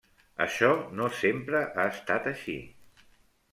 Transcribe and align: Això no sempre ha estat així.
Això 0.45 0.69
no 1.01 1.09
sempre 1.19 1.63
ha 1.67 1.87
estat 1.93 2.33
així. 2.35 2.59